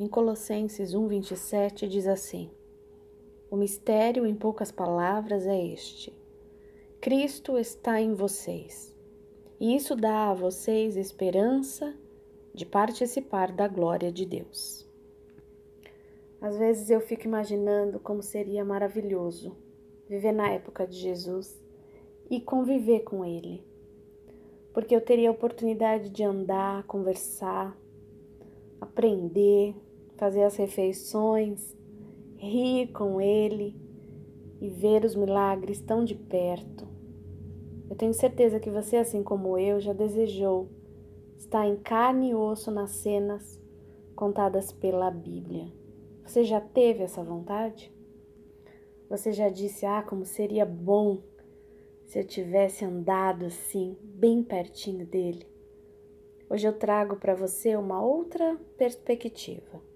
Em 0.00 0.08
Colossenses 0.08 0.94
1:27 0.94 1.86
diz 1.86 2.06
assim: 2.06 2.50
O 3.50 3.54
mistério 3.54 4.24
em 4.24 4.34
poucas 4.34 4.72
palavras 4.72 5.46
é 5.46 5.62
este: 5.62 6.10
Cristo 7.02 7.58
está 7.58 8.00
em 8.00 8.14
vocês. 8.14 8.96
E 9.60 9.76
isso 9.76 9.94
dá 9.94 10.30
a 10.30 10.34
vocês 10.34 10.96
esperança 10.96 11.94
de 12.54 12.64
participar 12.64 13.52
da 13.52 13.68
glória 13.68 14.10
de 14.10 14.24
Deus. 14.24 14.88
Às 16.40 16.56
vezes 16.56 16.88
eu 16.88 17.02
fico 17.02 17.26
imaginando 17.26 18.00
como 18.00 18.22
seria 18.22 18.64
maravilhoso 18.64 19.54
viver 20.08 20.32
na 20.32 20.48
época 20.48 20.86
de 20.86 20.96
Jesus 20.96 21.62
e 22.30 22.40
conviver 22.40 23.00
com 23.00 23.22
Ele, 23.22 23.62
porque 24.72 24.96
eu 24.96 25.00
teria 25.02 25.28
a 25.28 25.32
oportunidade 25.32 26.08
de 26.08 26.24
andar, 26.24 26.84
conversar, 26.84 27.78
aprender, 28.80 29.76
fazer 30.20 30.42
as 30.42 30.54
refeições, 30.54 31.74
rir 32.36 32.88
com 32.88 33.22
Ele 33.22 33.74
e 34.60 34.68
ver 34.68 35.02
os 35.02 35.14
milagres 35.14 35.80
tão 35.80 36.04
de 36.04 36.14
perto. 36.14 36.86
Eu 37.88 37.96
tenho 37.96 38.12
certeza 38.12 38.60
que 38.60 38.70
você, 38.70 38.98
assim 38.98 39.22
como 39.22 39.56
eu, 39.56 39.80
já 39.80 39.94
desejou 39.94 40.68
estar 41.38 41.66
em 41.66 41.76
carne 41.76 42.30
e 42.30 42.34
osso 42.34 42.70
nas 42.70 42.90
cenas 42.90 43.58
contadas 44.14 44.70
pela 44.70 45.10
Bíblia. 45.10 45.72
Você 46.22 46.44
já 46.44 46.60
teve 46.60 47.02
essa 47.02 47.24
vontade? 47.24 47.90
Você 49.08 49.32
já 49.32 49.48
disse, 49.48 49.86
ah, 49.86 50.02
como 50.02 50.26
seria 50.26 50.66
bom 50.66 51.22
se 52.04 52.18
eu 52.18 52.26
tivesse 52.26 52.84
andado 52.84 53.46
assim, 53.46 53.96
bem 54.02 54.42
pertinho 54.42 55.06
dele? 55.06 55.46
Hoje 56.50 56.68
eu 56.68 56.74
trago 56.74 57.16
para 57.16 57.34
você 57.34 57.74
uma 57.74 58.04
outra 58.04 58.60
perspectiva. 58.76 59.89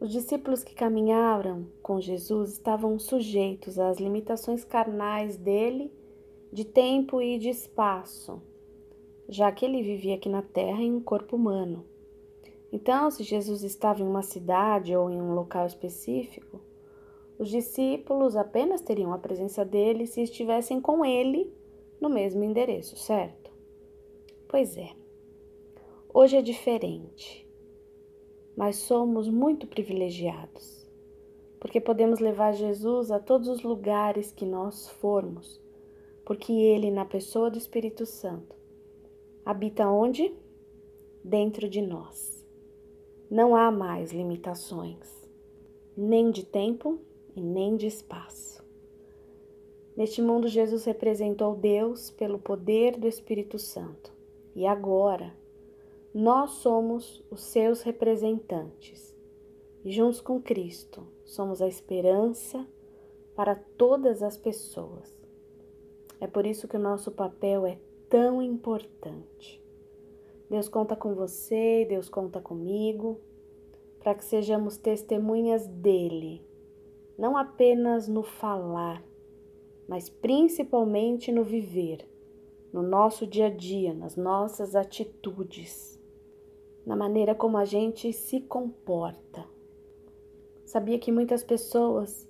Os 0.00 0.10
discípulos 0.10 0.62
que 0.62 0.74
caminharam 0.74 1.66
com 1.82 2.00
Jesus 2.00 2.52
estavam 2.52 2.98
sujeitos 2.98 3.78
às 3.78 3.98
limitações 3.98 4.64
carnais 4.64 5.36
dele, 5.36 5.92
de 6.52 6.64
tempo 6.64 7.22
e 7.22 7.38
de 7.38 7.48
espaço, 7.48 8.42
já 9.28 9.50
que 9.50 9.64
ele 9.64 9.82
vivia 9.82 10.14
aqui 10.14 10.28
na 10.28 10.42
terra 10.42 10.82
em 10.82 10.92
um 10.92 11.00
corpo 11.00 11.36
humano. 11.36 11.84
Então, 12.72 13.10
se 13.10 13.22
Jesus 13.22 13.62
estava 13.62 14.02
em 14.02 14.06
uma 14.06 14.22
cidade 14.22 14.94
ou 14.96 15.08
em 15.08 15.20
um 15.20 15.32
local 15.32 15.66
específico, 15.66 16.60
os 17.38 17.48
discípulos 17.48 18.36
apenas 18.36 18.80
teriam 18.80 19.12
a 19.12 19.18
presença 19.18 19.64
dele 19.64 20.06
se 20.06 20.22
estivessem 20.22 20.80
com 20.80 21.04
ele 21.04 21.52
no 22.00 22.08
mesmo 22.08 22.44
endereço, 22.44 22.96
certo? 22.96 23.50
Pois 24.48 24.76
é. 24.76 24.90
Hoje 26.12 26.36
é 26.36 26.42
diferente, 26.42 27.43
mas 28.56 28.76
somos 28.76 29.28
muito 29.28 29.66
privilegiados, 29.66 30.86
porque 31.60 31.80
podemos 31.80 32.20
levar 32.20 32.52
Jesus 32.52 33.10
a 33.10 33.18
todos 33.18 33.48
os 33.48 33.62
lugares 33.62 34.30
que 34.30 34.44
nós 34.44 34.88
formos, 34.88 35.60
porque 36.24 36.52
ele, 36.52 36.90
na 36.90 37.04
pessoa 37.04 37.50
do 37.50 37.58
Espírito 37.58 38.06
Santo, 38.06 38.54
habita 39.44 39.88
onde? 39.88 40.32
Dentro 41.22 41.68
de 41.68 41.82
nós. 41.82 42.44
Não 43.30 43.56
há 43.56 43.70
mais 43.70 44.12
limitações, 44.12 45.28
nem 45.96 46.30
de 46.30 46.44
tempo 46.44 47.00
e 47.34 47.40
nem 47.40 47.76
de 47.76 47.86
espaço. 47.86 48.62
Neste 49.96 50.20
mundo, 50.20 50.48
Jesus 50.48 50.84
representou 50.84 51.54
Deus 51.54 52.10
pelo 52.10 52.38
poder 52.38 52.96
do 52.96 53.06
Espírito 53.06 53.58
Santo. 53.58 54.12
E 54.54 54.66
agora, 54.66 55.32
nós 56.14 56.50
somos 56.50 57.24
os 57.28 57.42
seus 57.42 57.82
representantes. 57.82 59.12
E 59.84 59.90
juntos 59.90 60.20
com 60.20 60.40
Cristo, 60.40 61.04
somos 61.24 61.60
a 61.60 61.66
esperança 61.66 62.64
para 63.34 63.56
todas 63.56 64.22
as 64.22 64.36
pessoas. 64.36 65.12
É 66.20 66.28
por 66.28 66.46
isso 66.46 66.68
que 66.68 66.76
o 66.76 66.80
nosso 66.80 67.10
papel 67.10 67.66
é 67.66 67.78
tão 68.08 68.40
importante. 68.40 69.60
Deus 70.48 70.68
conta 70.68 70.94
com 70.94 71.16
você, 71.16 71.84
Deus 71.88 72.08
conta 72.08 72.40
comigo, 72.40 73.20
para 73.98 74.14
que 74.14 74.24
sejamos 74.24 74.76
testemunhas 74.76 75.66
dele, 75.66 76.46
não 77.18 77.36
apenas 77.36 78.06
no 78.06 78.22
falar, 78.22 79.02
mas 79.88 80.08
principalmente 80.08 81.32
no 81.32 81.42
viver, 81.42 82.08
no 82.72 82.82
nosso 82.82 83.26
dia 83.26 83.46
a 83.46 83.50
dia, 83.50 83.92
nas 83.92 84.14
nossas 84.14 84.76
atitudes, 84.76 85.98
na 86.84 86.96
maneira 86.96 87.34
como 87.34 87.56
a 87.56 87.64
gente 87.64 88.12
se 88.12 88.40
comporta. 88.40 89.44
Sabia 90.64 90.98
que 90.98 91.12
muitas 91.12 91.42
pessoas 91.42 92.28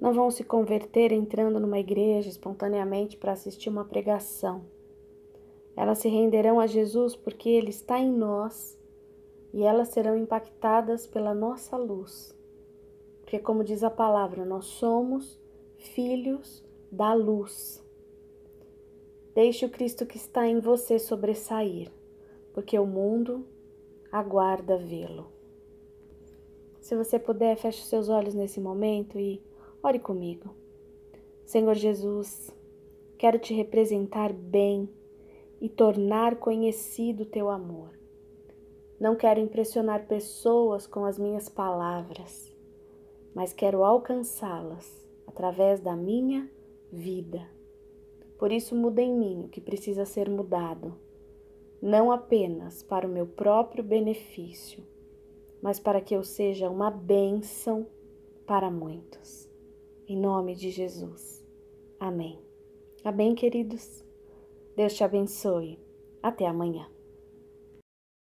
não 0.00 0.12
vão 0.12 0.30
se 0.30 0.44
converter 0.44 1.12
entrando 1.12 1.58
numa 1.58 1.78
igreja 1.78 2.28
espontaneamente 2.28 3.16
para 3.16 3.32
assistir 3.32 3.68
uma 3.68 3.84
pregação 3.84 4.64
elas 5.76 5.98
se 5.98 6.08
renderão 6.08 6.60
a 6.60 6.66
Jesus 6.66 7.16
porque 7.16 7.48
Ele 7.48 7.70
está 7.70 7.98
em 7.98 8.10
nós 8.10 8.78
e 9.52 9.62
elas 9.62 9.88
serão 9.88 10.16
impactadas 10.16 11.06
pela 11.06 11.34
nossa 11.34 11.76
luz. 11.76 12.34
Porque, 13.20 13.38
como 13.38 13.64
diz 13.64 13.82
a 13.82 13.90
palavra, 13.90 14.44
nós 14.44 14.66
somos 14.66 15.40
filhos 15.76 16.64
da 16.90 17.12
luz. 17.12 17.82
Deixe 19.34 19.66
o 19.66 19.70
Cristo 19.70 20.06
que 20.06 20.16
está 20.16 20.46
em 20.46 20.60
você 20.60 20.98
sobressair, 20.98 21.90
porque 22.52 22.78
o 22.78 22.86
mundo 22.86 23.44
aguarda 24.14 24.78
vê-lo. 24.78 25.26
Se 26.80 26.94
você 26.94 27.18
puder, 27.18 27.56
feche 27.56 27.82
seus 27.84 28.08
olhos 28.08 28.32
nesse 28.32 28.60
momento 28.60 29.18
e 29.18 29.42
ore 29.82 29.98
comigo. 29.98 30.54
Senhor 31.44 31.74
Jesus, 31.74 32.54
quero 33.18 33.40
te 33.40 33.52
representar 33.52 34.32
bem 34.32 34.88
e 35.60 35.68
tornar 35.68 36.36
conhecido 36.36 37.26
teu 37.26 37.50
amor. 37.50 37.90
Não 39.00 39.16
quero 39.16 39.40
impressionar 39.40 40.06
pessoas 40.06 40.86
com 40.86 41.04
as 41.04 41.18
minhas 41.18 41.48
palavras, 41.48 42.54
mas 43.34 43.52
quero 43.52 43.82
alcançá-las 43.82 45.04
através 45.26 45.80
da 45.80 45.96
minha 45.96 46.48
vida. 46.92 47.50
Por 48.38 48.52
isso, 48.52 48.76
muda 48.76 49.02
em 49.02 49.12
mim 49.12 49.44
o 49.46 49.48
que 49.48 49.60
precisa 49.60 50.04
ser 50.04 50.30
mudado, 50.30 50.94
não 51.80 52.10
apenas 52.10 52.82
para 52.82 53.06
o 53.06 53.10
meu 53.10 53.26
próprio 53.26 53.84
benefício, 53.84 54.82
mas 55.62 55.78
para 55.78 56.00
que 56.00 56.14
eu 56.14 56.22
seja 56.22 56.70
uma 56.70 56.90
bênção 56.90 57.86
para 58.46 58.70
muitos. 58.70 59.48
Em 60.06 60.18
nome 60.18 60.54
de 60.54 60.70
Jesus. 60.70 61.44
Amém. 61.98 62.38
Amém, 63.02 63.34
queridos? 63.34 64.04
Deus 64.76 64.94
te 64.94 65.04
abençoe. 65.04 65.78
Até 66.22 66.46
amanhã. 66.46 66.93